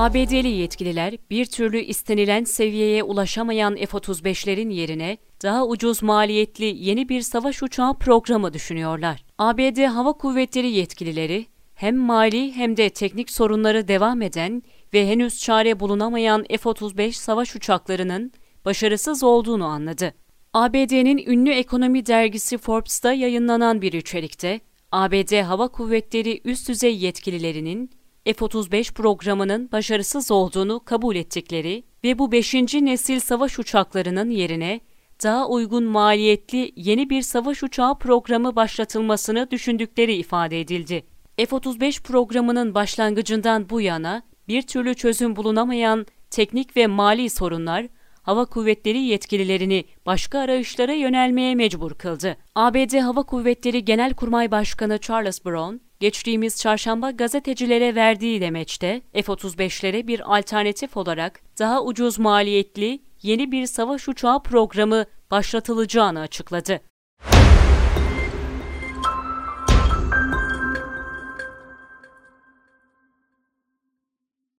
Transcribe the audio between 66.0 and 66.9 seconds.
açıkladı.